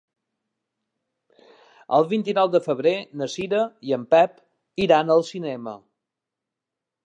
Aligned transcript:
El 1.97 2.07
vint-i-nou 2.15 2.49
de 2.55 2.63
febrer 2.69 2.95
na 3.21 3.29
Cira 3.35 3.61
i 3.91 3.95
en 4.01 4.09
Pep 4.15 4.43
iran 4.89 5.15
al 5.19 5.23
cinema. 5.33 5.79